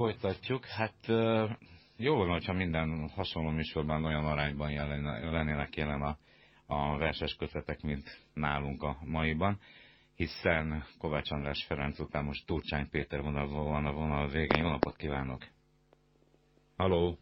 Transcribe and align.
folytatjuk. 0.00 0.64
Hát 0.64 1.06
jó 1.96 2.14
volna, 2.14 2.32
hogyha 2.32 2.52
minden 2.52 3.08
hasonló 3.08 3.50
műsorban 3.50 4.04
olyan 4.04 4.24
arányban 4.24 4.70
jelen, 4.70 5.30
lennének 5.32 5.76
jelen 5.76 6.02
a, 6.02 6.18
a 6.66 6.96
verses 6.96 7.34
kötetek, 7.34 7.82
mint 7.82 8.20
nálunk 8.34 8.82
a 8.82 8.96
maiban, 9.04 9.58
hiszen 10.14 10.84
Kovács 10.98 11.30
András 11.30 11.64
Ferenc 11.64 11.98
után 11.98 12.24
most 12.24 12.46
Turcsány 12.46 12.88
Péter 12.90 13.22
vonal 13.22 13.48
van 13.48 13.86
a 13.86 13.92
vonal 13.92 14.28
végén. 14.28 14.62
Jó 14.62 14.68
napot 14.68 14.96
kívánok! 14.96 15.46
Halló! 16.76 17.18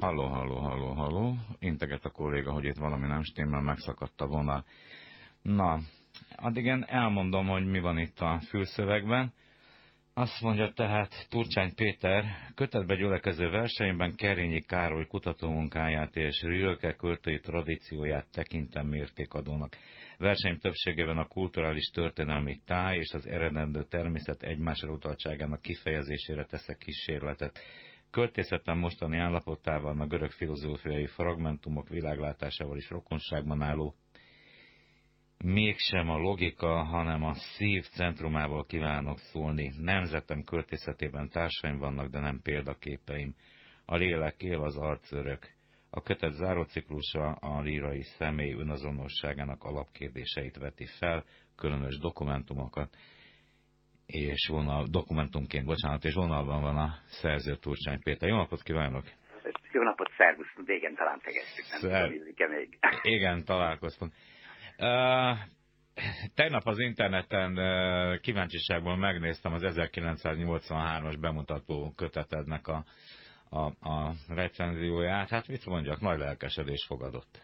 Halló, 0.00 0.26
halló, 0.26 0.56
halló, 0.56 0.92
halló. 0.92 1.36
Integet 1.58 2.04
a 2.04 2.10
kolléga, 2.10 2.52
hogy 2.52 2.64
itt 2.64 2.76
valami 2.76 3.06
nem 3.06 3.22
stimmel, 3.22 3.60
megszakadt 3.60 4.20
a 4.20 4.26
vonal. 4.26 4.64
Na, 5.42 5.78
addig 6.36 6.64
én 6.64 6.84
elmondom, 6.86 7.46
hogy 7.46 7.66
mi 7.66 7.80
van 7.80 7.98
itt 7.98 8.20
a 8.20 8.40
fülszövegben. 8.48 9.32
Azt 10.16 10.40
mondja 10.40 10.72
tehát 10.72 11.26
Turcsány 11.30 11.74
Péter, 11.74 12.24
kötetbe 12.54 12.94
gyülekező 12.96 13.50
versenyben 13.50 14.14
Kerényi 14.14 14.60
Károly 14.60 15.06
kutatómunkáját 15.06 16.16
és 16.16 16.42
Rülke 16.42 16.92
költői 16.92 17.40
tradícióját 17.40 18.26
tekintem 18.32 18.86
mértékadónak. 18.86 19.76
Verseny 20.18 20.58
többségében 20.58 21.18
a 21.18 21.26
kulturális 21.26 21.86
történelmi 21.86 22.60
táj 22.66 22.96
és 22.96 23.12
az 23.12 23.26
eredendő 23.26 23.84
természet 23.84 24.42
egymásra 24.42 24.92
utaltságának 24.92 25.60
kifejezésére 25.62 26.44
teszek 26.44 26.76
kísérletet. 26.78 27.58
Költészetem 28.10 28.78
mostani 28.78 29.16
állapotával 29.18 30.00
a 30.00 30.06
görög 30.06 30.30
filozófiai 30.30 31.06
fragmentumok 31.06 31.88
világlátásával 31.88 32.76
is 32.76 32.90
rokonságban 32.90 33.62
álló 33.62 33.94
mégsem 35.38 36.08
a 36.10 36.18
logika, 36.18 36.82
hanem 36.82 37.24
a 37.24 37.34
szív 37.34 37.84
centrumából 37.84 38.64
kívánok 38.64 39.18
szólni. 39.18 39.72
Nemzetem 39.78 40.42
költészetében 40.42 41.28
társaim 41.28 41.78
vannak, 41.78 42.10
de 42.10 42.18
nem 42.18 42.40
példaképeim. 42.42 43.34
A 43.84 43.96
lélek 43.96 44.42
él 44.42 44.62
az 44.62 44.76
arcörök. 44.76 45.52
A 45.90 46.02
kötet 46.02 46.32
záróciklusa 46.32 47.32
a 47.32 47.60
lírai 47.60 48.02
személy 48.02 48.52
önazonosságának 48.52 49.64
alapkérdéseit 49.64 50.56
veti 50.56 50.86
fel, 50.98 51.24
különös 51.56 51.98
dokumentumokat, 51.98 52.96
és 54.06 54.48
vonal, 54.48 54.86
dokumentumként, 54.90 55.64
bocsánat, 55.64 56.04
és 56.04 56.14
vonalban 56.14 56.60
van 56.60 56.76
a 56.76 56.98
szerző 57.06 57.56
Turcsány 57.56 58.00
Péter. 58.02 58.28
Jó 58.28 58.36
napot 58.36 58.62
kívánok! 58.62 59.04
Jó 59.72 59.82
napot, 59.82 60.10
szervusz! 60.16 60.66
Régen 60.66 60.94
talán 60.94 61.20
tegeztük, 61.20 61.64
nem 61.70 61.80
Szer... 61.80 62.08
még. 62.48 62.78
Igen, 63.02 63.44
találkoztunk. 63.44 64.12
Tegnap 66.34 66.66
az 66.66 66.78
interneten 66.78 67.58
kíváncsiságból 68.20 68.96
megnéztem 68.96 69.52
az 69.52 69.62
1983-as 69.64 71.16
bemutató 71.20 71.92
kötetednek 71.96 72.68
a, 72.68 72.84
a, 73.48 73.88
a 73.88 74.12
recenzióját. 74.28 75.28
Hát 75.28 75.48
mit 75.48 75.66
mondjak, 75.66 76.00
nagy 76.00 76.18
lelkesedés 76.18 76.84
fogadott. 76.86 77.42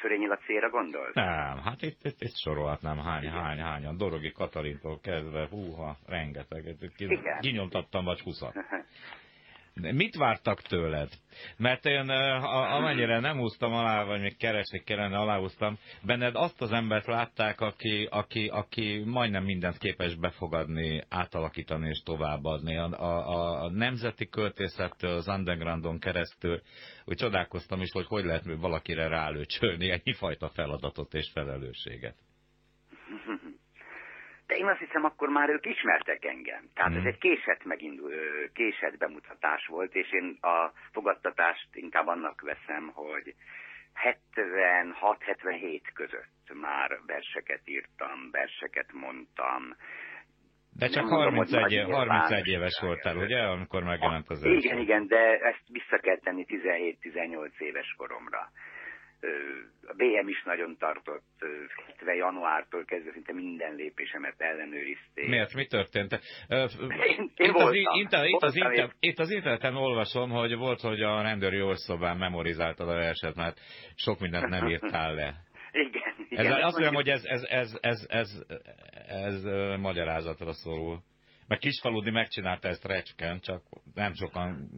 Szörényi 0.00 0.26
Lacéra 0.26 0.70
gondolt? 0.70 1.14
Nem, 1.14 1.58
hát 1.58 1.82
itt, 1.82 1.98
itt, 2.02 2.20
itt 2.20 2.36
sorolhatnám 2.36 2.98
hány, 2.98 3.22
Igen. 3.22 3.34
hány, 3.34 3.58
hányan. 3.58 3.96
Dorogi 3.96 4.32
Katalintól 4.32 5.00
kezdve, 5.00 5.46
húha, 5.50 5.96
rengeteg. 6.06 6.76
Kinyomtattam 7.40 8.04
vagy 8.04 8.20
húszat. 8.20 8.54
Mit 9.80 10.16
vártak 10.16 10.62
tőled? 10.62 11.08
Mert 11.56 11.86
én 11.86 12.08
amennyire 12.08 13.20
nem 13.20 13.38
húztam 13.38 13.72
alá, 13.72 14.04
vagy 14.04 14.20
még 14.20 14.36
keresni 14.36 14.82
kellene, 14.82 15.18
aláhúztam, 15.18 15.78
benned 16.02 16.34
azt 16.34 16.60
az 16.62 16.72
embert 16.72 17.06
látták, 17.06 17.60
aki, 17.60 18.08
aki, 18.10 18.46
aki 18.46 19.02
majdnem 19.04 19.44
mindent 19.44 19.78
képes 19.78 20.14
befogadni, 20.14 21.02
átalakítani 21.08 21.88
és 21.88 22.02
továbbadni. 22.02 22.76
A, 22.76 22.84
a, 22.84 23.62
a 23.62 23.70
nemzeti 23.70 24.28
költészettől, 24.28 25.16
az 25.16 25.28
undergroundon 25.28 25.98
keresztül, 25.98 26.60
úgy 27.04 27.16
csodálkoztam 27.16 27.80
is, 27.80 27.90
hogy 27.92 28.06
hogy 28.06 28.24
lehet 28.24 28.44
valakire 28.44 29.08
rálőcsölni 29.08 29.90
ennyi 29.90 30.12
fajta 30.12 30.48
feladatot 30.48 31.14
és 31.14 31.30
felelősséget. 31.32 32.16
De 34.50 34.56
én 34.56 34.66
azt 34.66 34.78
hiszem, 34.78 35.04
akkor 35.04 35.28
már 35.28 35.48
ők 35.48 35.66
ismertek 35.66 36.24
engem. 36.24 36.62
Tehát 36.74 36.92
mm. 36.92 36.96
ez 36.96 37.04
egy 37.04 37.18
késett, 37.18 37.64
megindul, 37.64 38.12
késett 38.52 38.96
bemutatás 38.98 39.66
volt, 39.66 39.94
és 39.94 40.12
én 40.12 40.38
a 40.40 40.72
fogadtatást 40.92 41.68
inkább 41.72 42.06
annak 42.06 42.40
veszem, 42.40 42.90
hogy 42.94 43.34
76-77 43.94 45.80
között 45.94 46.60
már 46.60 46.98
verseket 47.06 47.60
írtam, 47.64 48.30
verseket 48.30 48.92
mondtam. 48.92 49.76
De 50.72 50.88
csak 50.88 51.08
31, 51.08 51.72
év, 51.72 51.86
31 51.86 52.46
éves 52.46 52.78
voltál, 52.80 53.16
ugye, 53.16 53.38
amikor 53.38 53.82
megjelent 53.82 54.30
az 54.30 54.42
első? 54.44 54.56
Igen, 54.56 54.78
igen, 54.78 55.06
de 55.06 55.38
ezt 55.38 55.64
vissza 55.68 55.98
kell 55.98 56.18
tenni 56.18 56.46
17-18 56.48 57.58
éves 57.58 57.94
koromra 57.96 58.50
a 59.86 59.92
BM 59.96 60.28
is 60.28 60.42
nagyon 60.42 60.76
tartott, 60.78 61.24
70 61.86 62.14
januártól 62.14 62.84
kezdve 62.84 63.12
szinte 63.12 63.32
minden 63.32 63.74
lépésemet 63.74 64.40
ellenőrizték. 64.40 65.28
Miért? 65.28 65.54
Mi 65.54 65.66
történt? 65.66 66.20
Én, 66.48 66.58
én 67.08 67.30
itt, 67.34 67.50
voltam, 67.50 67.66
az, 67.66 67.74
inter, 67.98 68.24
itt, 68.24 68.42
az 68.42 68.56
inter, 68.56 68.90
itt 69.00 69.18
az 69.18 69.30
interneten 69.30 69.76
olvasom, 69.76 70.30
hogy 70.30 70.56
volt, 70.56 70.80
hogy 70.80 71.02
a 71.02 71.22
rendőri 71.22 71.62
orszobán 71.62 72.16
memorizáltad 72.16 72.88
a 72.88 72.94
verset, 72.94 73.34
mert 73.34 73.60
sok 73.94 74.20
mindent 74.20 74.48
nem 74.48 74.68
írtál 74.68 75.14
le. 75.14 75.34
Igen. 75.72 76.14
igen 76.28 76.46
ez, 76.46 76.64
azt 76.64 76.72
mondjam, 76.72 76.94
hogy 76.94 77.08
ez, 77.08 77.24
ez, 77.24 77.42
ez, 77.42 77.78
ez, 77.80 78.06
ez, 78.08 78.42
ez, 79.06 79.44
ez 79.44 79.44
magyarázatra 79.78 80.52
szorul. 80.52 81.02
Mert 81.48 81.60
Kisfaludi 81.60 82.10
megcsinálta 82.10 82.68
ezt 82.68 82.84
Recsken, 82.84 83.40
csak 83.40 83.62
nem 83.94 84.12
sokan 84.14 84.70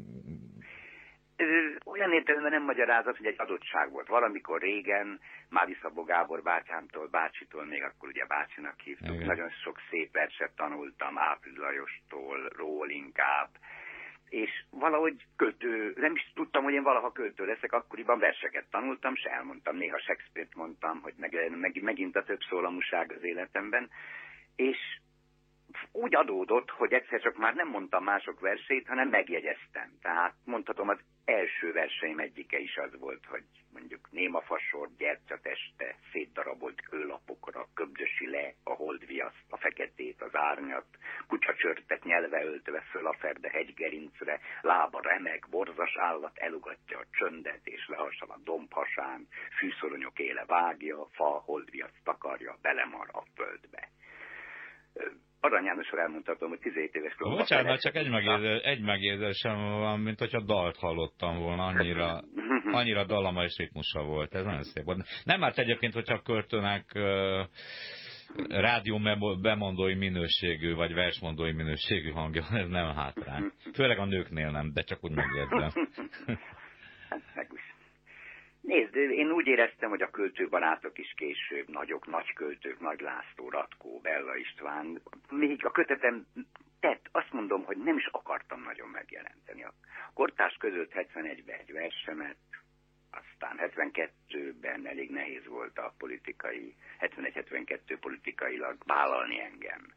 olyan 1.84 2.12
értelemben 2.12 2.50
nem 2.50 2.62
magyarázat, 2.62 3.16
hogy 3.16 3.26
egy 3.26 3.41
adottság 3.41 3.91
volt. 3.91 4.09
Valamikor 4.09 4.60
régen, 4.60 5.20
Mári 5.48 5.76
Szabó 5.82 6.04
Gábor 6.04 6.43
bátyámtól, 6.43 7.06
bácsitól, 7.06 7.65
még 7.65 7.82
akkor 7.82 8.09
ugye 8.09 8.25
bácsinak 8.26 8.81
hívtuk, 8.81 9.15
Igen. 9.15 9.26
nagyon 9.26 9.50
sok 9.50 9.78
szép 9.91 10.12
verset 10.12 10.50
tanultam, 10.56 11.19
Április 11.19 11.59
Lajostól, 11.59 12.48
ról 12.56 12.91
inkább, 12.91 13.48
és 14.32 14.65
valahogy 14.71 15.26
költő, 15.37 15.92
nem 15.97 16.15
is 16.15 16.32
tudtam, 16.34 16.62
hogy 16.62 16.72
én 16.72 16.82
valaha 16.82 17.12
költő 17.12 17.44
leszek, 17.44 17.72
akkoriban 17.72 18.19
verseket 18.19 18.65
tanultam, 18.71 19.16
se 19.16 19.31
elmondtam, 19.31 19.76
néha 19.76 19.98
Shakespeare-t 19.98 20.54
mondtam, 20.54 21.00
hogy 21.00 21.15
meg, 21.16 21.50
meg, 21.59 21.82
megint 21.82 22.16
a 22.16 22.25
több 22.25 22.41
szólamuság 22.48 23.12
az 23.16 23.22
életemben, 23.22 23.91
és 24.56 24.78
úgy 25.93 26.15
adódott, 26.15 26.71
hogy 26.71 26.93
egyszer 26.93 27.21
csak 27.21 27.37
már 27.37 27.55
nem 27.55 27.69
mondtam 27.69 28.05
mások 28.05 28.41
versét, 28.41 28.87
hanem 28.87 29.09
megjegyeztem. 29.09 29.99
Tehát 30.03 30.34
mondhatom, 30.44 30.88
az 30.88 30.99
első 31.25 31.72
verseim 31.72 32.19
egyike 32.19 32.59
is 32.59 32.77
az 32.77 32.99
volt, 32.99 33.25
hogy 33.27 33.44
mondjuk 33.72 34.09
némafasor, 34.10 34.88
gyertyateste, 34.97 35.97
szétdarabolt 36.12 36.81
kőlapokra, 36.81 37.69
köbdösi 37.75 38.31
le 38.31 38.55
a 38.65 38.72
holdviaszt, 38.72 39.44
a 39.49 39.56
feketét, 39.56 40.22
az 40.22 40.34
árnyat, 40.34 40.87
kutyacsörtet 41.27 42.04
nyelve 42.04 42.44
öltve 42.44 42.81
föl 42.81 43.06
a 43.06 43.16
ferde 43.19 43.49
hegygerincre, 43.49 44.41
lába 44.60 45.00
remek, 45.00 45.47
borzas 45.50 45.97
állat 45.97 46.39
elugatja 46.39 46.99
a 46.99 47.06
csöndet, 47.10 47.60
és 47.65 47.89
lehasal 47.89 48.31
a 48.31 48.41
dombhasán, 48.44 49.28
fűszoronyok 49.59 50.19
éle 50.19 50.44
vágja, 50.47 51.06
fa 51.12 51.25
holdviaszt 51.25 52.00
takarja, 52.04 52.56
belemar 52.62 53.09
a 53.12 53.22
földbe 53.34 53.89
Arany 55.44 55.64
Jánosról 55.64 56.00
elmondhatom, 56.00 56.48
hogy 56.48 56.58
17 56.58 56.94
éves 56.94 57.14
koromban... 57.14 57.41
Bocsánat, 57.41 57.80
csak 57.80 57.94
egy, 57.94 58.10
megérzés, 58.10 58.60
egy 58.62 58.80
megérzésem 58.80 59.56
van, 59.56 60.00
mint 60.00 60.19
hogyha 60.19 60.41
dalt 60.41 60.76
hallottam 60.76 61.38
volna, 61.38 61.64
annyira, 61.64 62.20
annyira 62.78 63.04
dalama 63.04 63.42
és 63.42 63.56
ritmusa 63.56 64.03
volt, 64.03 64.34
ez 64.34 64.44
nagyon 64.44 64.62
szép 64.62 64.84
volt. 64.84 65.06
Nem 65.25 65.44
árt 65.44 65.58
egyébként, 65.58 65.92
hogyha 65.92 66.22
költőnek 66.22 66.84
uh, 66.94 67.47
rádió 68.48 69.00
bemondói 69.41 69.94
minőségű, 69.94 70.74
vagy 70.74 70.94
versmondói 70.94 71.53
minőségű 71.53 72.10
hangja, 72.10 72.44
ez 72.50 72.68
nem 72.68 72.94
hátrány. 72.94 73.53
Főleg 73.77 73.98
a 73.98 74.04
nőknél 74.04 74.50
nem, 74.50 74.72
de 74.72 74.83
csak 74.83 75.04
úgy 75.04 75.12
megérzem. 75.12 75.71
Hát, 77.34 77.48
Nézd, 78.62 78.97
én 78.97 79.30
úgy 79.30 79.47
éreztem, 79.47 79.91
hogy 79.91 80.03
a 80.03 80.10
költőbarátok 80.10 80.98
is 80.98 81.12
később 81.16 81.68
nagyok, 81.68 82.06
nagy 82.06 82.32
költők, 82.32 82.80
Nagy 82.80 83.00
László, 83.00 83.48
Ratkó, 83.48 84.00
Bella 84.00 84.36
István, 84.36 85.03
még 85.30 85.64
a 85.64 85.70
kötetem 85.70 86.26
tett, 86.80 87.09
azt 87.12 87.32
mondom, 87.32 87.64
hogy 87.64 87.76
nem 87.76 87.97
is 87.97 88.06
akartam 88.06 88.62
nagyon 88.62 88.88
megjelenteni. 88.88 89.64
A 89.64 89.74
kortás 90.14 90.56
között 90.59 90.92
71-ben 90.92 91.59
egy 91.59 91.72
versemet, 91.72 92.36
aztán 93.10 93.56
72-ben 93.59 94.86
elég 94.86 95.10
nehéz 95.10 95.47
volt 95.47 95.78
a 95.78 95.94
politikai, 95.98 96.74
71-72 97.00 97.97
politikailag 98.00 98.76
vállalni 98.86 99.41
engem 99.41 99.94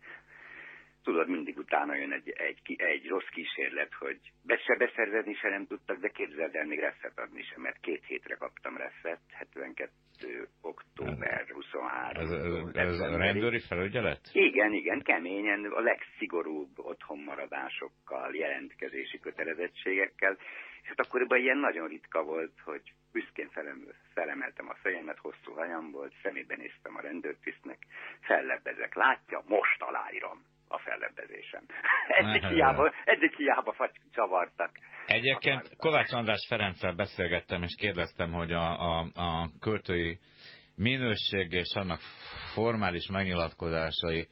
tudod, 1.06 1.28
mindig 1.28 1.58
utána 1.58 1.96
jön 1.96 2.12
egy, 2.12 2.30
egy, 2.30 2.60
egy 2.78 3.08
rossz 3.08 3.30
kísérlet, 3.32 3.94
hogy 3.94 4.20
be 4.44 4.58
se 4.58 4.76
beszervezni 4.76 5.34
se 5.34 5.50
nem 5.50 5.68
tudtak, 5.68 5.98
de 6.00 6.10
képzeld 6.10 6.56
el, 6.56 6.66
még 6.66 6.80
refet 6.80 7.20
adni 7.20 7.44
sem, 7.44 7.62
mert 7.62 7.80
két 7.80 8.04
hétre 8.06 8.36
kaptam 8.36 8.78
refet, 8.78 9.20
72 9.32 10.48
október 10.62 11.46
23. 11.54 12.24
Ez, 12.24 12.32
ez, 12.32 13.00
ez 13.00 13.00
a 13.00 13.18
rendőri 13.18 13.60
felügyelet? 13.60 14.30
Igen, 14.32 14.74
igen, 14.74 15.02
keményen, 15.02 15.66
a 15.66 15.80
legszigorúbb 15.80 16.80
otthonmaradásokkal, 16.80 18.36
jelentkezési 18.36 19.20
kötelezettségekkel, 19.20 20.38
és 20.82 20.88
hát 20.88 21.00
akkoriban 21.00 21.40
ilyen 21.40 21.58
nagyon 21.58 21.88
ritka 21.88 22.24
volt, 22.24 22.60
hogy 22.64 22.82
büszkén 23.12 23.50
felem, 23.50 23.88
felemeltem 24.14 24.70
a 24.70 24.76
fejemet, 24.82 25.18
hosszú 25.18 25.52
hajam 25.56 25.92
volt, 25.92 26.14
szemébe 26.24 26.56
néztem 26.56 26.96
a 26.96 27.02
rendőrtisztnek, 27.02 27.78
fellebbezek, 28.22 28.96
látja, 28.96 29.44
most 29.48 29.82
aláírom 29.82 30.54
a 30.76 30.80
fellebbezésem. 30.80 31.64
eddig, 32.08 32.46
hiába, 32.46 32.94
eddig 33.06 33.36
hiába 33.36 33.76
csavartak. 34.12 34.72
Egyébként 35.06 35.76
Kovács 35.78 36.14
András 36.14 36.46
Ferenccel 36.48 36.94
beszélgettem, 36.94 37.64
és 37.64 37.76
kérdeztem, 37.80 38.32
hogy 38.32 38.52
a, 38.52 38.80
a, 38.80 39.08
a 39.14 39.50
költői 39.60 40.20
minőség 40.76 41.52
és 41.52 41.74
annak 41.76 42.00
formális 42.54 43.08
megnyilatkozásai 43.08 44.28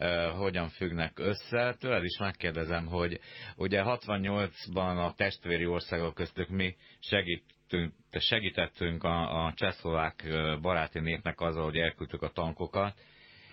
uh, 0.00 0.26
hogyan 0.38 0.68
függnek 0.68 1.18
össze. 1.18 1.74
Tőled 1.78 2.04
is 2.04 2.18
megkérdezem, 2.18 2.86
hogy 2.86 3.20
ugye 3.56 3.82
68-ban 3.84 5.06
a 5.06 5.14
testvéri 5.16 5.66
országok 5.66 6.14
köztük 6.14 6.48
mi 6.48 6.76
segítünk, 7.00 7.92
segítettünk 8.10 9.04
a, 9.04 9.44
a 9.44 9.52
csehszlovák 9.56 10.24
baráti 10.60 11.00
népnek 11.00 11.40
azzal, 11.40 11.64
hogy 11.64 11.76
elküldtük 11.76 12.22
a 12.22 12.28
tankokat, 12.28 12.94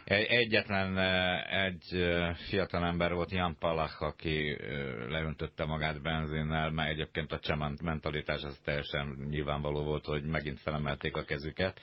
Egyetlen 0.06 0.98
egy 1.48 2.16
fiatal 2.50 2.86
ember 2.86 3.14
volt, 3.14 3.32
Jan 3.32 3.58
Palach, 3.60 4.02
aki 4.02 4.58
leöntötte 5.10 5.66
magát 5.66 6.02
benzinnel, 6.02 6.70
mert 6.70 6.90
egyébként 6.90 7.32
a 7.32 7.40
cseh 7.40 7.58
mentalitás 7.84 8.44
az 8.44 8.60
teljesen 8.64 9.28
nyilvánvaló 9.30 9.84
volt, 9.84 10.06
hogy 10.06 10.24
megint 10.24 10.60
felemelték 10.60 11.16
a 11.16 11.24
kezüket. 11.24 11.80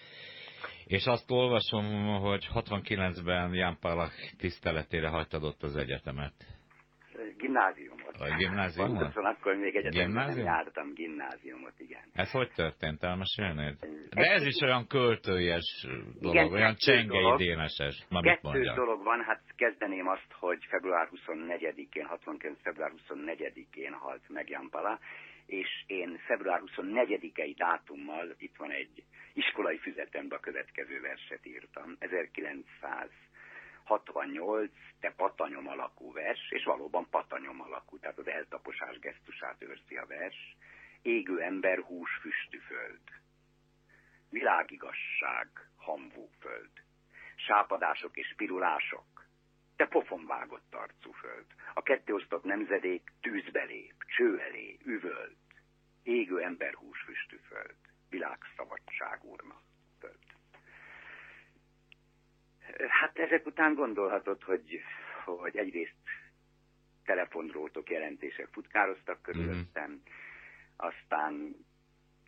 És 0.84 1.06
azt 1.06 1.30
olvasom, 1.30 2.06
hogy 2.20 2.48
69-ben 2.54 3.54
Jan 3.54 3.78
Palach 3.80 4.36
tiszteletére 4.36 5.08
hagytad 5.08 5.44
ott 5.44 5.62
az 5.62 5.76
egyetemet 5.76 6.58
gimnáziumot. 7.38 7.97
A 8.18 8.36
gimnáziumot? 8.36 8.98
Pontosan 8.98 9.24
akkor 9.24 9.54
még 9.54 9.76
egyetemben 9.76 10.26
nem 10.26 10.38
jártam 10.38 10.94
gimnáziumot, 10.94 11.72
igen. 11.76 12.02
Ez 12.12 12.30
hogy 12.30 12.50
történt? 12.54 13.02
Elmesélnéd? 13.02 13.76
De 14.10 14.30
ez, 14.30 14.46
is 14.46 14.60
olyan 14.60 14.86
költőjes 14.86 15.86
dolog, 16.20 16.34
igen, 16.34 16.52
olyan 16.52 16.74
csengei 16.76 17.36
déneses. 17.36 18.06
Kettő 18.20 18.62
dolog 18.74 19.02
van, 19.02 19.24
hát 19.24 19.42
kezdeném 19.56 20.08
azt, 20.08 20.32
hogy 20.32 20.64
február 20.68 21.08
24-én, 21.12 22.06
69. 22.06 22.58
február 22.62 22.92
24-én 23.08 23.92
halt 23.92 24.28
meg 24.28 24.48
Jan 24.48 24.68
Pala, 24.70 24.98
és 25.46 25.84
én 25.86 26.18
február 26.26 26.60
24-i 26.66 27.54
dátummal, 27.56 28.34
itt 28.38 28.56
van 28.56 28.70
egy 28.70 29.04
iskolai 29.32 29.78
füzetemben 29.78 30.38
a 30.38 30.40
következő 30.40 31.00
verset 31.00 31.46
írtam, 31.46 31.96
1900 31.98 33.10
68, 33.88 34.70
te 35.00 35.12
patanyom 35.16 35.68
alakú 35.68 36.12
vers, 36.12 36.50
és 36.50 36.64
valóban 36.64 37.06
patanyom 37.10 37.60
alakú, 37.60 37.97
gesztusát 39.08 39.62
őrzi 39.62 39.96
a 39.96 40.06
vers. 40.06 40.56
Égő 41.02 41.40
ember, 41.40 41.78
hús, 41.78 42.10
füstű 42.20 42.58
föld. 42.58 43.06
Világigasság, 44.30 45.48
hamvú 45.76 46.30
föld. 46.40 46.70
Sápadások 47.36 48.16
és 48.16 48.34
pirulások. 48.36 49.26
Te 49.76 49.86
pofon 49.86 50.26
vágott 50.26 50.74
arcú 50.74 51.12
föld. 51.12 51.46
A 51.74 51.82
kettéosztott 51.82 52.44
nemzedék 52.44 53.12
tűzbe 53.20 53.64
lép, 53.64 53.94
cső 54.16 54.40
elé, 54.40 54.78
üvölt. 54.84 55.36
Égő 56.02 56.40
ember, 56.40 56.74
hús, 56.74 57.00
füstű 57.00 57.36
föld. 57.36 57.76
Világszabadság 58.10 59.24
úrna. 59.24 59.60
Hát 62.88 63.18
ezek 63.18 63.46
után 63.46 63.74
gondolhatod, 63.74 64.42
hogy, 64.42 64.82
hogy 65.24 65.56
egyrészt 65.56 65.96
telefondrótok 67.08 67.90
jelentések 67.90 68.48
futkároztak 68.52 69.22
körülöttem, 69.22 69.90
mm-hmm. 69.90 70.88
aztán 70.88 71.32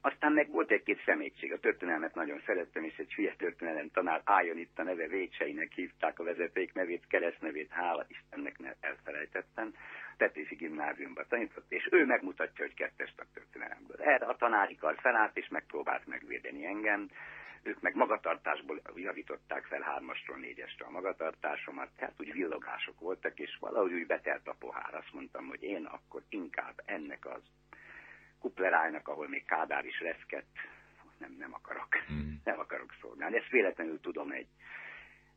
aztán 0.03 0.33
meg 0.33 0.51
volt 0.51 0.71
egy-két 0.71 1.03
szemétség. 1.05 1.53
A 1.53 1.59
történelmet 1.59 2.15
nagyon 2.15 2.43
szerettem, 2.47 2.85
és 2.85 2.97
egy 2.97 3.15
hülye 3.15 3.35
történelem 3.39 3.91
tanár 3.91 4.21
álljon 4.25 4.59
itt 4.59 4.79
a 4.79 4.83
neve 4.83 5.07
Vécseinek 5.09 5.73
hívták 5.73 6.19
a 6.19 6.25
vezeték 6.25 6.73
nevét, 6.73 7.07
keresztnevét, 7.07 7.71
hála 7.71 8.07
Istennek 8.09 8.59
ne 8.59 8.73
elfelejtettem. 8.81 9.75
Petőfi 10.17 10.55
gimnáziumban 10.55 11.25
tanított, 11.29 11.73
és 11.73 11.89
ő 11.91 12.05
megmutatja, 12.05 12.65
hogy 12.65 12.75
kettes 12.75 13.15
a 13.17 13.25
történelemből. 13.35 13.97
Erre 14.01 14.27
a 14.27 14.37
tanárikar 14.37 14.97
felállt, 15.01 15.37
és 15.37 15.49
megpróbált 15.49 16.07
megvédeni 16.07 16.67
engem 16.67 17.11
ők 17.63 17.81
meg 17.81 17.95
magatartásból 17.95 18.81
javították 18.95 19.65
fel 19.65 19.81
hármasról 19.81 20.37
négyesre 20.37 20.85
a 20.85 20.91
magatartásomat, 20.91 21.91
tehát 21.97 22.21
úgy 22.21 22.33
villogások 22.33 23.01
voltak, 23.01 23.39
és 23.39 23.57
valahogy 23.61 23.93
úgy 23.93 24.07
betelt 24.07 24.49
a 24.49 24.57
pohár. 24.59 24.95
Azt 24.95 25.13
mondtam, 25.13 25.47
hogy 25.47 25.63
én 25.63 25.85
akkor 25.85 26.23
inkább 26.29 26.83
ennek 26.85 27.27
az 27.27 27.43
kuplerájnak, 28.39 29.09
ahol 29.09 29.29
még 29.29 29.45
Kádár 29.45 29.85
is 29.85 30.01
reszkett, 30.01 30.57
nem, 31.19 31.33
nem 31.39 31.55
akarok, 31.55 31.89
mm. 32.13 32.33
nem 32.51 32.59
akarok 32.59 32.95
szolgálni. 33.01 33.37
Ezt 33.37 33.51
véletlenül 33.51 34.01
tudom 34.01 34.31
egy, 34.31 34.49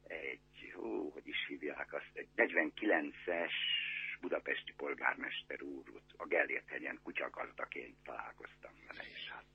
egy, 0.08 0.72
hú, 0.74 1.10
hogy 1.10 1.28
is 1.28 1.46
hívják 1.48 1.94
azt, 1.94 2.10
egy 2.14 2.28
49-es 2.36 3.54
budapesti 4.22 4.74
polgármester 4.78 5.62
úr 5.62 5.84
a 6.18 6.26
Gellért 6.26 6.70
hegyen 6.70 7.00
kutyagazdaként 7.04 7.96
találkoztam 8.04 8.72
vele, 8.88 9.04
és 9.14 9.30
hát 9.30 9.46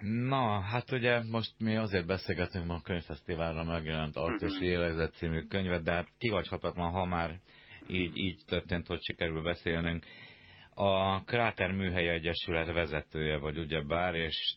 Na, 0.00 0.60
hát 0.60 0.92
ugye 0.92 1.22
most 1.22 1.54
mi 1.58 1.76
azért 1.76 2.06
beszélgetünk 2.06 2.66
ma 2.66 2.74
a 2.74 2.80
könyvfesztiválra 2.80 3.64
megjelent 3.64 4.16
Artus 4.16 4.52
uh-huh. 4.52 4.66
Élegzet 4.66 5.14
című 5.14 5.40
könyvet, 5.40 5.82
de 5.82 5.92
hát 5.92 6.08
kivagyhatatlan, 6.18 6.90
ha 6.90 7.04
már 7.04 7.40
így, 7.86 8.16
így 8.16 8.40
történt, 8.46 8.86
hogy 8.86 9.02
sikerül 9.02 9.42
beszélnünk. 9.42 10.04
A 10.74 11.22
Kráter 11.24 11.72
Műhely 11.72 12.08
Egyesület 12.08 12.72
vezetője 12.72 13.38
vagy 13.38 13.58
ugye 13.58 13.82
bár, 13.82 14.14
és 14.14 14.56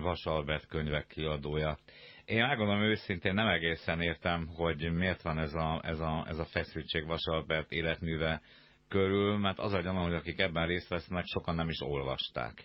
Vasalbert 0.00 0.66
könyvek 0.66 1.06
kiadója. 1.06 1.78
Én 2.24 2.46
megmondom 2.46 2.80
őszintén 2.80 3.34
nem 3.34 3.48
egészen 3.48 4.00
értem, 4.00 4.46
hogy 4.46 4.92
miért 4.92 5.22
van 5.22 5.38
ez 5.38 5.54
a, 5.54 5.80
ez 5.84 6.00
a, 6.00 6.24
ez 6.28 6.38
a 6.38 6.44
feszültség 6.44 7.06
Vasalbert 7.06 7.70
életműve 7.70 8.40
körül, 8.88 9.38
mert 9.38 9.58
az 9.58 9.72
a 9.72 9.80
gyanú, 9.80 9.98
hogy 9.98 10.14
akik 10.14 10.38
ebben 10.38 10.66
részt 10.66 10.88
vesznek, 10.88 11.24
sokan 11.26 11.54
nem 11.54 11.68
is 11.68 11.80
olvasták. 11.80 12.64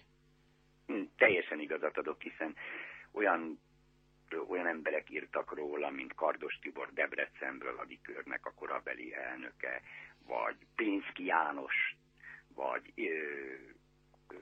Hm, 0.88 1.02
teljesen 1.18 1.60
igazat 1.60 1.98
adok, 1.98 2.22
hiszen 2.22 2.56
olyan 3.12 3.60
olyan 4.48 4.68
emberek 4.68 5.10
írtak 5.10 5.56
róla, 5.56 5.90
mint 5.90 6.14
Kardos 6.14 6.60
Tibor 6.62 6.94
Debrecenből, 6.94 7.78
a 7.78 7.86
Dikörnek 7.86 8.46
a 8.46 8.54
korabeli 8.56 9.14
elnöke, 9.14 9.82
vagy 10.28 10.56
Pénzki 10.76 11.26
János, 11.26 11.96
vagy 12.56 12.94
ö, 12.96 13.04
ö, 14.30 14.36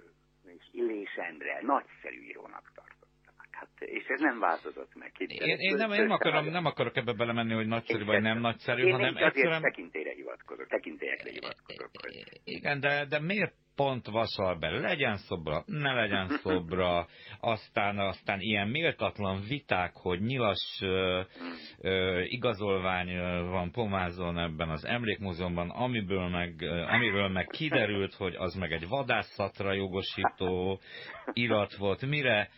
Illés 0.71 1.15
Endre, 1.15 1.59
nagyszerű 1.61 2.21
írónak 2.21 2.71
tartották. 2.75 3.47
Hát, 3.51 3.69
és 3.79 4.05
ez 4.07 4.19
nem 4.19 4.39
változott 4.39 4.95
meg. 4.95 5.11
Én, 5.17 5.57
én, 5.57 5.75
nem, 5.75 5.91
én 5.91 6.09
akarom, 6.09 6.45
nem 6.45 6.65
akarok 6.65 6.95
ebbe 6.95 7.13
belemenni, 7.13 7.53
hogy 7.53 7.67
nagyszerű 7.67 8.03
vagy 8.03 8.21
nem 8.21 8.39
nagyszerű, 8.39 8.85
én 8.85 8.91
hanem 8.91 9.17
egyszerűen... 9.17 9.61
tekintélyre 9.61 10.13
hivatkozok, 10.13 10.67
tekintélyekre 10.67 11.29
hivatkozok. 11.29 11.89
Hogy... 12.01 12.41
Igen, 12.43 12.79
de, 12.79 13.05
de 13.05 13.19
miért 13.19 13.53
pont 13.75 14.07
vasal 14.07 14.57
legyen 14.59 15.17
szobra, 15.17 15.63
ne 15.65 15.93
legyen 15.93 16.27
szobra, 16.43 17.07
aztán, 17.39 17.99
aztán 17.99 18.39
ilyen 18.39 18.67
méltatlan 18.67 19.41
viták, 19.47 19.91
hogy 19.93 20.21
nyilas 20.21 20.79
ö, 20.81 21.21
ö, 21.81 22.21
igazolvány 22.21 23.17
van 23.49 23.71
pomázon 23.71 24.39
ebben 24.39 24.69
az 24.69 24.85
emlékmúzeumban, 24.85 25.69
amiből 25.69 26.29
meg, 26.29 26.63
amiről 26.87 27.27
meg 27.27 27.45
kiderült, 27.45 28.13
hogy 28.13 28.35
az 28.35 28.53
meg 28.55 28.71
egy 28.71 28.87
vadászatra 28.87 29.73
jogosító 29.73 30.79
irat 31.33 31.75
volt, 31.75 32.05
mire 32.05 32.49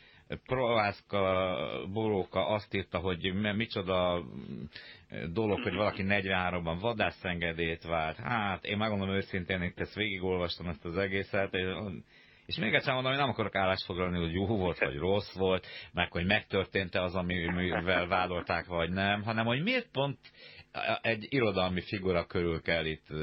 Provászka 0.45 1.57
Boróka 1.93 2.47
azt 2.47 2.73
írta, 2.73 2.97
hogy 2.97 3.33
micsoda 3.55 4.23
dolog, 5.33 5.61
hogy 5.61 5.75
valaki 5.75 6.03
43-ban 6.07 6.77
vadászengedélyt 6.79 7.83
vált. 7.83 8.17
Hát, 8.17 8.63
én 8.63 8.77
megmondom 8.77 9.09
őszintén, 9.09 9.61
itt 9.61 9.79
ezt 9.79 9.95
végigolvastam 9.95 10.67
ezt 10.67 10.85
az 10.85 10.97
egészet, 10.97 11.53
és 12.45 12.57
még 12.57 12.73
egyszer 12.73 12.93
mondom, 12.93 13.11
hogy 13.11 13.21
nem 13.21 13.29
akarok 13.29 13.55
állást 13.55 13.85
foglalni, 13.85 14.19
hogy 14.19 14.33
jó 14.33 14.45
volt, 14.45 14.79
vagy 14.79 14.97
rossz 14.97 15.33
volt, 15.33 15.67
meg 15.93 16.11
hogy 16.11 16.25
megtörtént-e 16.25 17.01
az, 17.01 17.15
amivel 17.15 18.07
vádolták, 18.07 18.65
vagy 18.65 18.89
nem, 18.89 19.23
hanem 19.23 19.45
hogy 19.45 19.63
miért 19.63 19.91
pont 19.91 20.17
egy 21.01 21.25
irodalmi 21.29 21.81
figura 21.81 22.25
körül 22.25 22.61
kell 22.61 22.85
itt 22.85 23.09
uh. 23.09 23.19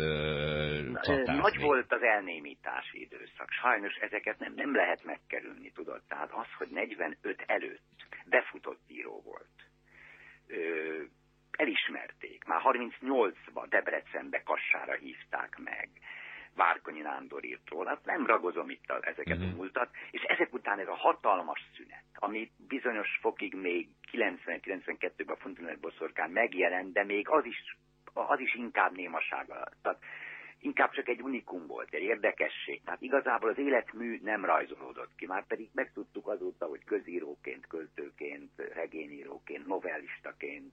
Nagy 1.24 1.60
volt 1.60 1.92
az 1.92 2.02
elnémítási 2.02 3.08
időszak. 3.42 3.50
Sajnos 3.50 3.94
ezeket 3.94 4.38
nem, 4.38 4.52
nem 4.54 4.74
lehet 4.74 5.04
megkerülni, 5.04 5.72
tudod. 5.72 6.02
Tehát 6.08 6.32
az, 6.32 6.46
hogy 6.58 6.68
45 6.68 7.44
előtt 7.46 8.06
befutott 8.24 8.82
író 8.88 9.22
volt, 9.24 9.70
ö, 10.46 11.02
elismerték. 11.50 12.44
Már 12.44 12.60
38-ban 12.64 13.66
Debrecenbe 13.68 14.42
Kassára 14.42 14.94
hívták 14.94 15.58
meg. 15.58 15.88
Várkonyi 16.54 17.00
Nándor 17.00 17.44
írt 17.44 17.68
róla, 17.68 17.88
hát 17.88 18.04
nem 18.04 18.26
ragozom 18.26 18.70
itt 18.70 18.90
a, 18.90 18.98
ezeket 19.00 19.26
uh-huh. 19.26 19.42
a 19.42 19.46
mhm. 19.46 19.56
múltat, 19.56 19.90
és 20.10 20.22
ezek 20.22 20.52
után 20.52 20.78
ez 20.78 20.88
a 20.88 20.94
hatalmas 20.94 21.60
szünet, 21.76 22.04
ami 22.14 22.50
bizonyos 22.68 23.18
fokig 23.20 23.54
még 23.54 23.88
90-92-ben 24.12 25.36
a 25.36 25.36
Fundamental 25.36 25.80
boszorkán 25.80 26.30
megjelent, 26.30 26.92
de 26.92 27.04
még 27.04 27.28
az 27.28 27.44
is, 27.44 27.76
az 28.12 28.40
is 28.40 28.54
inkább 28.54 28.92
némaság 28.92 29.50
alatt. 29.50 29.76
Tehát 29.82 30.02
inkább 30.62 30.90
csak 30.90 31.08
egy 31.08 31.22
unikum 31.22 31.66
volt, 31.66 31.94
egy 31.94 32.02
érdekesség. 32.02 32.82
Tehát 32.84 33.02
igazából 33.02 33.50
az 33.50 33.58
életmű 33.58 34.20
nem 34.22 34.44
rajzolódott 34.44 35.14
ki, 35.16 35.26
már 35.26 35.46
pedig 35.46 35.68
megtudtuk 35.72 36.28
azóta, 36.28 36.66
hogy 36.66 36.84
közíróként, 36.84 37.66
költőként, 37.66 38.50
regényíróként, 38.56 39.66
novellistaként, 39.66 40.72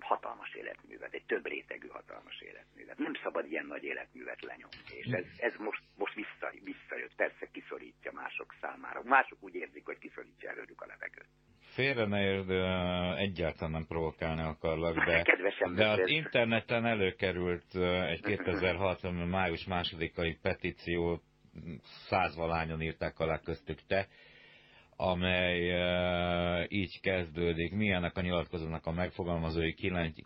hatalmas 0.00 0.54
életművet, 0.54 1.14
egy 1.14 1.24
több 1.26 1.46
rétegű 1.46 1.86
hatalmas 1.86 2.40
életművet. 2.40 2.98
Nem 2.98 3.14
szabad 3.22 3.50
ilyen 3.50 3.66
nagy 3.66 3.84
életművet 3.84 4.42
lenyomni, 4.42 4.76
és 4.90 5.06
ez, 5.06 5.24
ez 5.38 5.54
most, 5.56 5.82
most 5.96 6.14
vissza, 6.14 6.52
visszajött, 6.64 7.14
persze 7.16 7.48
kiszorítja 7.52 8.12
mások 8.12 8.54
számára. 8.60 9.02
Mások 9.04 9.38
úgy 9.40 9.54
érzik, 9.54 9.84
hogy 9.84 9.98
kiszorítja 9.98 10.50
előlük 10.50 10.80
a 10.80 10.86
levegőt. 10.86 11.28
Félre 11.76 12.06
ne 12.06 12.20
érd, 12.22 12.50
egyáltalán 13.18 13.70
nem 13.70 13.86
provokálni 13.86 14.42
akarlak, 14.42 15.04
de, 15.04 15.22
de 15.74 15.88
az 15.88 16.08
interneten 16.08 16.86
előkerült 16.86 17.74
egy 18.08 18.20
2006. 18.20 19.28
május 19.28 19.64
másodikai 19.64 20.38
petíció, 20.42 21.20
százvalányon 22.08 22.82
írták 22.82 23.18
alá 23.18 23.38
köztük 23.38 23.78
te, 23.86 24.06
amely 24.96 25.72
uh, 25.72 26.64
így 26.68 27.00
kezdődik. 27.00 27.72
Milyennek 27.72 28.16
a 28.16 28.20
nyilatkozónak 28.20 28.86
a 28.86 28.92
megfogalmazói 28.92 29.74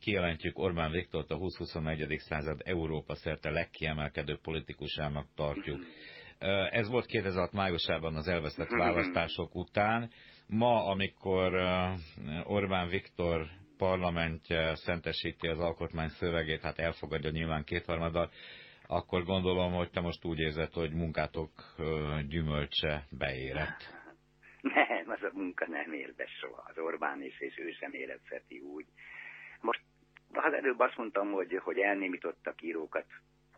kijelentjük 0.01 0.59
Orbán 0.59 0.91
Viktort 0.91 1.31
a 1.31 1.39
20-21. 1.39 2.19
század 2.19 2.61
Európa 2.65 3.15
szerte 3.15 3.51
legkiemelkedő 3.51 4.39
politikusának 4.43 5.27
tartjuk. 5.35 5.81
Ez 6.71 6.89
volt 6.89 7.07
2006 7.07 7.53
májusában 7.53 8.15
az 8.15 8.29
elvesztett 8.29 8.69
választások 8.69 9.55
után. 9.55 10.11
Ma, 10.53 10.87
amikor 10.87 11.55
uh, 11.55 12.53
Orbán 12.53 12.89
Viktor 12.89 13.47
parlamentje 13.77 14.75
szentesíti 14.75 15.49
az 15.49 15.59
alkotmány 15.59 16.09
szövegét, 16.09 16.61
hát 16.61 16.79
elfogadja 16.79 17.31
nyilván 17.31 17.65
kétharmaddal, 17.65 18.31
akkor 18.87 19.25
gondolom, 19.25 19.73
hogy 19.73 19.91
te 19.91 20.01
most 20.01 20.25
úgy 20.25 20.39
érzed, 20.39 20.73
hogy 20.73 20.93
munkátok 20.93 21.51
gyümölcse 22.29 23.07
beérett. 23.11 23.99
Nem, 24.61 25.05
az 25.07 25.23
a 25.23 25.31
munka 25.33 25.67
nem 25.69 25.93
ér 25.93 26.15
be 26.17 26.27
soha. 26.27 26.63
Az 26.67 26.79
Orbán 26.79 27.23
is, 27.23 27.41
és 27.41 27.59
ő 27.59 27.71
sem 27.71 27.93
érezheti 27.93 28.59
úgy. 28.59 28.87
Most 29.61 29.81
az 30.33 30.53
előbb 30.53 30.79
azt 30.79 30.97
mondtam, 30.97 31.31
hogy, 31.33 31.61
hogy 31.63 31.79
elnémítottak 31.79 32.63
írókat 32.63 33.07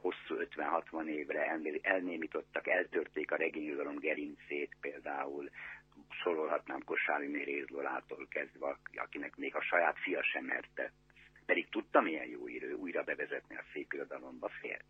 hosszú 0.00 0.34
50-60 0.90 1.06
évre, 1.06 1.58
elnémítottak, 1.82 2.68
eltörték 2.68 3.32
a 3.32 3.36
regényirodalom 3.36 3.98
gerincét 3.98 4.76
például, 4.80 5.50
sorolhatnám 6.12 6.84
Kosári 6.84 7.26
Méréz 7.26 7.68
Lolától 7.68 8.26
kezdve, 8.30 8.76
akinek 8.94 9.36
még 9.36 9.54
a 9.54 9.62
saját 9.62 9.98
fia 9.98 10.22
sem 10.22 10.44
merte, 10.44 10.92
pedig 11.46 11.68
tudta 11.68 12.00
milyen 12.00 12.26
jó 12.26 12.48
írő, 12.48 12.72
újra 12.72 13.02
bevezetni 13.02 13.56
a 13.56 13.64
szép 13.72 13.92
irodalomba 13.92 14.48
félt. 14.60 14.84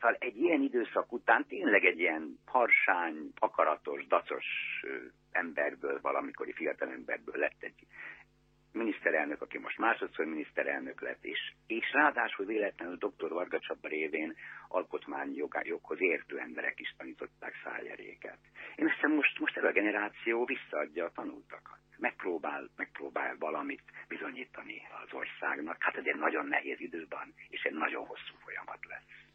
Szóval 0.00 0.16
egy 0.20 0.36
ilyen 0.36 0.60
időszak 0.60 1.12
után 1.12 1.46
tényleg 1.46 1.84
egy 1.84 1.98
ilyen 1.98 2.38
harsány, 2.46 3.32
akaratos, 3.38 4.06
dacos 4.06 4.44
emberből, 5.32 6.00
valamikori 6.00 6.54
emberből 6.78 7.36
lett 7.36 7.62
egy 7.62 7.86
miniszterelnök, 8.72 9.42
aki 9.42 9.58
most 9.58 9.78
másodszor 9.78 10.24
miniszterelnök 10.24 11.00
lett, 11.00 11.24
és, 11.24 11.52
és 11.66 11.92
ráadásul 11.92 12.46
véletlenül 12.46 12.96
dr. 12.96 13.28
Varga 13.28 13.58
Csaba 13.58 13.88
révén 13.88 14.34
alkotmányjoghoz 14.68 16.00
értő 16.00 16.38
emberek 16.38 16.80
is 16.80 16.94
tanították 16.96 17.54
szájjeréket. 17.64 18.38
Én 18.76 18.88
hiszem 18.88 19.12
most, 19.12 19.38
most 19.38 19.56
ez 19.56 19.64
a 19.64 19.72
generáció 19.72 20.44
visszaadja 20.44 21.04
a 21.04 21.10
tanultakat. 21.10 21.78
Megpróbál, 21.98 22.70
megpróbál 22.76 23.36
valamit 23.38 23.82
bizonyítani 24.08 24.82
az 25.04 25.12
országnak. 25.12 25.76
Hát 25.78 25.96
ez 25.96 26.04
egy 26.06 26.18
nagyon 26.18 26.46
nehéz 26.46 26.80
időben, 26.80 27.34
és 27.48 27.62
egy 27.62 27.74
nagyon 27.74 28.06
hosszú 28.06 28.34
folyamat 28.44 28.84
lesz. 28.88 29.26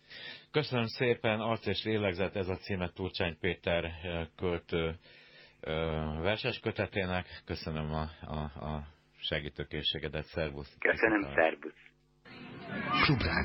Köszönöm 0.51 0.87
szépen, 0.87 1.39
Arc 1.39 1.65
és 1.65 1.83
Lélegzet, 1.83 2.35
ez 2.35 2.47
a 2.47 2.57
címe 2.57 2.89
Turcsány 2.89 3.37
Péter 3.39 3.83
eh, 3.83 4.27
költő 4.35 4.95
eh, 5.59 6.21
verses 6.21 6.59
kötetének. 6.59 7.27
Köszönöm 7.45 7.91
a, 7.91 8.09
a, 8.21 8.39
a 8.39 8.92
segítőkészségedet, 9.23 10.25
szervusz. 10.25 10.75
Köszönöm, 10.79 11.21
szervusz. 11.35 11.81